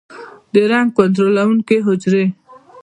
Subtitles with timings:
[0.53, 2.25] د رنګ کنټرولونکو حجرې